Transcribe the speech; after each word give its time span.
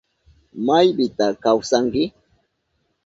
¿Maypita 0.65 1.25
kawsanki? 1.43 2.03